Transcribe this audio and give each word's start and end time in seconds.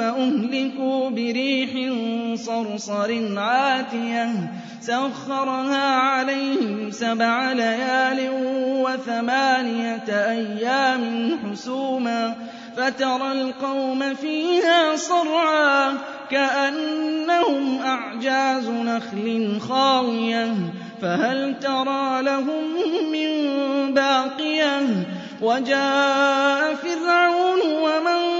فأهلكوا 0.00 1.10
بريح 1.10 1.70
صرصر 2.34 3.38
عاتية 3.38 4.52
سخرها 4.80 5.94
عليهم 5.96 6.90
سبع 6.90 7.52
ليال 7.52 8.30
وثمانية 8.84 10.08
أيام 10.08 11.38
حسوما 11.44 12.36
فترى 12.76 13.32
القوم 13.32 14.14
فيها 14.14 14.96
صرعا 14.96 15.98
كأنهم 16.30 17.82
أعجاز 17.82 18.68
نخل 18.68 19.58
خاوية 19.68 20.54
فهل 21.02 21.58
ترى 21.60 22.22
لهم 22.22 22.64
من 23.12 23.30
باقية 23.94 24.80
وجاء 25.42 26.74
فرعون 26.74 27.60
ومن 27.82 28.39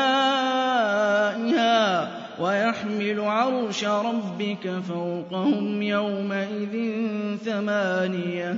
ويحمل 2.41 3.19
عرش 3.19 3.83
ربك 3.83 4.81
فوقهم 4.89 5.81
يومئذ 5.81 6.97
ثمانية. 7.45 8.57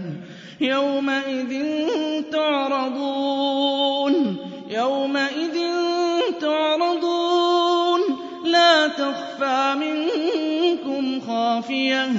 يومئذ 0.61 1.63
تعرضون. 2.31 4.13
يومئذ 4.69 5.57
تعرضون. 6.41 7.99
لا 8.45 8.87
تخفى 8.87 9.75
منكم 9.75 11.19
خافية. 11.27 12.09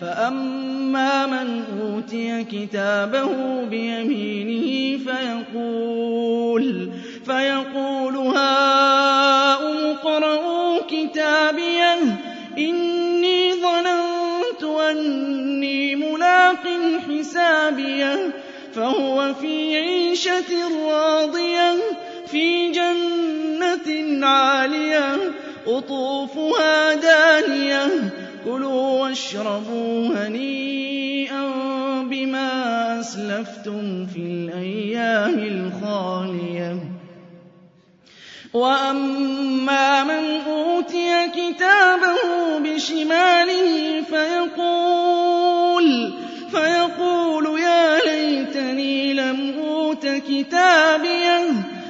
فأما 0.00 1.26
من 1.26 1.64
أوتي 1.80 2.44
كتابه 2.44 3.30
بيمينه 3.64 4.98
فيقول 5.04 6.90
فيقول 7.24 8.16
كتابيه 8.16 9.65
إني 12.58 13.52
ظننت 13.54 14.62
أني 14.90 15.96
ملاق 15.96 16.64
حسابيه 17.08 18.32
فهو 18.74 19.34
في 19.34 19.76
عيشة 19.76 20.50
راضية 20.88 21.74
في 22.26 22.72
جنة 22.72 24.26
عالية 24.26 25.16
قطوفها 25.66 26.94
دانية 26.94 28.12
كُلُوا 28.44 29.00
وَاشْرَبُوا 29.00 30.08
هَنِيئًا 30.14 31.44
بِمَا 32.10 32.50
أَسْلَفْتُمْ 33.00 34.06
فِي 34.06 34.18
الْأَيَّامِ 34.18 35.38
الْخَالِيَةِ. 35.38 36.78
وَأَمَّا 38.54 40.04
مَنْ 40.04 40.40
أُوتِيَ 40.46 40.95
بِشِمَالِهِ 42.86 44.02
فَيَقُولُ 44.10 46.12
فَيَقُولُ 46.50 47.60
يَا 47.60 47.98
لَيْتَنِي 47.98 49.14
لَمْ 49.14 49.54
أُوتَ 49.58 50.06
كِتَابِيَهْ 50.06 51.44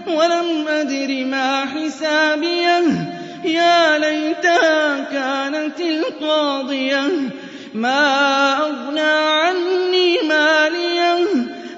وَلَمْ 0.08 0.68
أَدْرِ 0.68 1.24
مَا 1.24 1.66
حِسَابِيَهْ. 1.66 2.84
يَا 3.44 3.98
لَيْتَهَا 3.98 5.00
كَانَتِ 5.12 5.80
الْقَاضِيَةَ 5.80 7.10
مَا 7.74 8.58
أَغْنَىٰ 8.58 9.00
عَنِّي 9.40 10.18
مَالِيَهْ. 10.28 11.26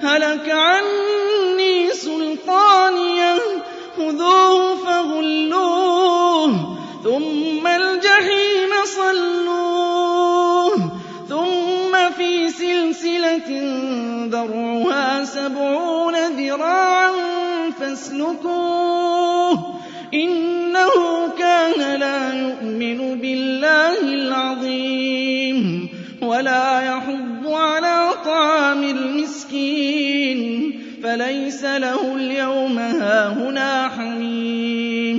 هَلَكَ 0.02 0.50
عَنِّي 0.50 1.90
سُلْطَانِيَهْ 1.92 3.38
خُذُوهُ 3.96 4.76
فَغُلُّوهُ 4.76 6.78
ذَرْعُهَا 14.30 15.24
سَبْعُونَ 15.24 16.14
ذِرَاعًا 16.36 17.10
فَاسْلُكُوهُ 17.80 19.78
إِنَّهُ 20.14 20.94
كَانَ 21.38 22.00
لَا 22.00 22.20
يُؤْمِنُ 22.34 23.20
بِاللَّهِ 23.20 24.00
الْعَظِيمِ 24.00 25.88
وَلَا 26.22 26.80
يَحُضُّ 26.80 27.46
عَلَىٰ 27.46 28.10
طَعَامِ 28.24 28.82
الْمِسْكِينِ 28.82 30.38
فَلَيْسَ 31.02 31.64
لَهُ 31.64 32.14
الْيَوْمَ 32.16 32.78
هَاهُنَا 32.78 33.88
حَمِيمٌ 33.88 35.18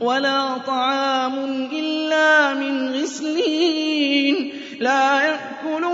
وَلَا 0.00 0.58
طَعَامٌ 0.66 1.34
إِلَّا 1.72 2.54
مِنْ 2.54 2.92
غِسْلِينٍ 2.94 4.52
لَّا 4.80 5.22
يَأْكُلُهُ 5.22 5.93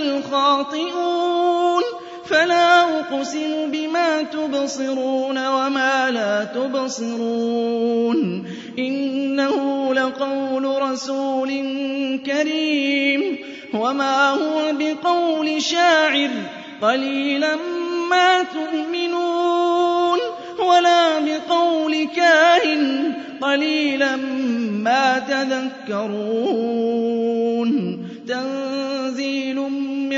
الْخَاطِئُونَ 0.00 1.82
فَلَا 2.24 3.00
أُقْسِمُ 3.00 3.70
بِمَا 3.70 4.22
تُبْصِرُونَ 4.22 5.38
وَمَا 5.48 6.10
لَا 6.10 6.44
تُبْصِرُونَ 6.44 8.18
إِنَّهُ 8.78 9.56
لَقَوْلُ 9.94 10.64
رَسُولٍ 10.82 11.48
كَرِيمٍ 12.26 13.38
وَمَا 13.74 14.30
هُوَ 14.30 14.72
بِقَوْلِ 14.72 15.62
شَاعِرٍ 15.62 16.30
قَلِيلًا 16.82 17.56
مَّا 18.10 18.42
تُؤْمِنُونَ 18.42 20.18
وَلَا 20.58 21.18
بِقَوْلِ 21.18 22.08
كَاهِنٍ 22.16 23.12
قَلِيلًا 23.42 24.16
مَّا 24.86 25.18
تَذَكَّرُونَ 25.18 26.89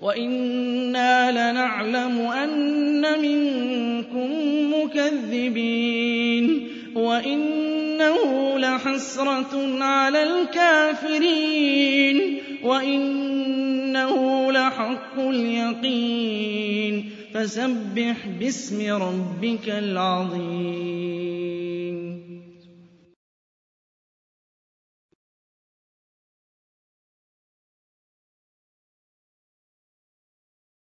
وَإِنَّا 0.00 1.30
لَنَعْلَمُ 1.32 2.18
أَنَّ 2.20 3.02
مِنكُم 3.22 4.28
مُّكَذِّبِينَ 4.74 6.68
وَإِنَّهُ 6.94 8.58
لَحَسْرَةٌ 8.58 9.82
عَلَى 9.84 10.22
الْكَافِرِينَ 10.22 12.18
وَإِنَّهُ 12.62 14.52
لَحَقُّ 14.52 15.18
الْيَقِينِ 15.18 17.10
فَسَبِّحْ 17.34 18.16
بِاسْمِ 18.40 18.92
رَبِّكَ 19.02 19.68
الْعَظِيمِ 19.68 21.35